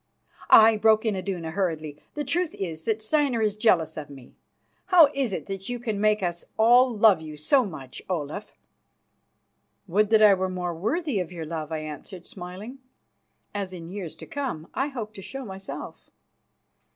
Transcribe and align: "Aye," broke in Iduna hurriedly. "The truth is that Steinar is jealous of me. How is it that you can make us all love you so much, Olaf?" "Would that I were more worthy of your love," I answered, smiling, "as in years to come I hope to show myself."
"Aye," 0.49 0.77
broke 0.77 1.05
in 1.05 1.15
Iduna 1.15 1.51
hurriedly. 1.51 2.01
"The 2.15 2.23
truth 2.23 2.55
is 2.55 2.81
that 2.85 3.03
Steinar 3.03 3.43
is 3.43 3.55
jealous 3.55 3.97
of 3.97 4.09
me. 4.09 4.33
How 4.87 5.11
is 5.13 5.31
it 5.31 5.45
that 5.45 5.69
you 5.69 5.77
can 5.77 6.01
make 6.01 6.23
us 6.23 6.43
all 6.57 6.91
love 6.91 7.21
you 7.21 7.37
so 7.37 7.63
much, 7.67 8.01
Olaf?" 8.09 8.57
"Would 9.85 10.09
that 10.09 10.23
I 10.23 10.33
were 10.33 10.49
more 10.49 10.73
worthy 10.73 11.19
of 11.19 11.31
your 11.31 11.45
love," 11.45 11.71
I 11.71 11.81
answered, 11.83 12.25
smiling, 12.25 12.79
"as 13.53 13.73
in 13.73 13.89
years 13.89 14.15
to 14.15 14.25
come 14.25 14.69
I 14.73 14.87
hope 14.87 15.13
to 15.13 15.21
show 15.21 15.45
myself." 15.45 16.09